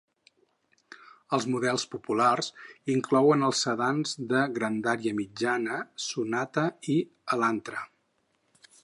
[1.37, 2.49] Els models populars
[2.95, 6.65] inclouen els sedans de grandària mitjana Sonata
[6.97, 7.01] i
[7.37, 7.89] Elantra.